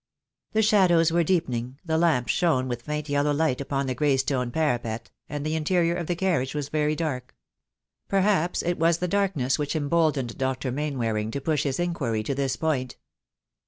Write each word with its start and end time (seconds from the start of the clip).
The 0.53 0.63
shadows 0.63 1.11
were 1.11 1.23
deepening, 1.23 1.77
the 1.85 1.95
lamps 1.99 2.31
shone 2.33 2.67
with 2.67 2.81
faint 2.81 3.07
yellow 3.07 3.31
light 3.31 3.61
upon 3.61 3.85
the 3.85 3.93
grey 3.93 4.17
stone 4.17 4.49
parapet, 4.49 5.11
and 5.29 5.45
the 5.45 5.53
interior 5.55 5.93
of 5.95 6.07
the 6.07 6.15
carriage 6.15 6.55
was 6.55 6.69
very 6.69 6.95
dark. 6.95 7.35
Perhaps 8.07 8.63
it 8.63 8.79
was 8.79 8.97
the 8.97 9.07
darkness 9.07 9.59
which 9.59 9.75
emboldened 9.75 10.39
Dr. 10.39 10.71
Mainwaring 10.71 11.29
to 11.29 11.39
push 11.39 11.61
his 11.61 11.79
inquiry 11.79 12.23
to 12.23 12.33
this 12.33 12.55
point. 12.55 12.97